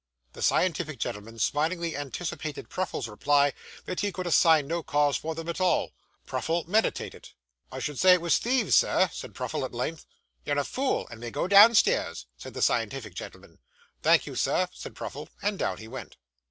The 0.33 0.41
scientific 0.41 0.97
gentleman 0.97 1.37
smilingly 1.37 1.95
anticipated 1.95 2.69
Pruffle's 2.69 3.07
reply 3.07 3.53
that 3.85 3.99
he 3.99 4.11
could 4.11 4.25
assign 4.25 4.65
no 4.65 4.81
cause 4.81 5.15
for 5.15 5.35
them 5.35 5.47
at 5.47 5.61
all. 5.61 5.93
Pruffle 6.25 6.67
meditated. 6.67 7.29
'I 7.71 7.79
should 7.81 7.99
say 7.99 8.13
it 8.15 8.21
was 8.21 8.39
thieves, 8.39 8.73
Sir,' 8.73 9.11
said 9.13 9.35
Pruffle 9.35 9.63
at 9.63 9.75
length. 9.75 10.07
'You're 10.43 10.57
a 10.57 10.63
fool, 10.63 11.07
and 11.11 11.19
may 11.19 11.29
go 11.29 11.47
downstairs,' 11.47 12.25
said 12.35 12.55
the 12.55 12.63
scientific 12.63 13.13
gentleman. 13.13 13.59
'Thank 14.01 14.25
you, 14.25 14.35
Sir,' 14.35 14.69
said 14.73 14.95
Pruffle. 14.95 15.29
And 15.43 15.59
down 15.59 15.77
he 15.77 15.87
went. 15.87 16.15